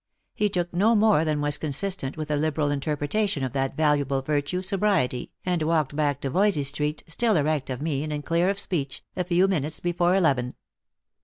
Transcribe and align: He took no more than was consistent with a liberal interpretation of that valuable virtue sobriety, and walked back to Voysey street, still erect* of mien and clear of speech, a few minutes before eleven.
He 0.33 0.49
took 0.49 0.73
no 0.73 0.95
more 0.95 1.23
than 1.23 1.41
was 1.41 1.59
consistent 1.59 2.17
with 2.17 2.31
a 2.31 2.35
liberal 2.35 2.71
interpretation 2.71 3.43
of 3.43 3.53
that 3.53 3.77
valuable 3.77 4.23
virtue 4.23 4.63
sobriety, 4.63 5.29
and 5.45 5.61
walked 5.61 5.95
back 5.95 6.21
to 6.21 6.31
Voysey 6.31 6.63
street, 6.63 7.03
still 7.05 7.35
erect* 7.37 7.69
of 7.69 7.83
mien 7.83 8.11
and 8.11 8.25
clear 8.25 8.49
of 8.49 8.57
speech, 8.57 9.03
a 9.15 9.23
few 9.23 9.47
minutes 9.47 9.79
before 9.79 10.15
eleven. 10.15 10.55